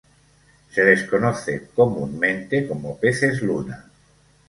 Se 0.71 0.83
les 0.83 1.03
conoce 1.03 1.69
comúnmente 1.75 2.67
como 2.67 2.97
peces 2.99 3.39
luna. 3.43 3.85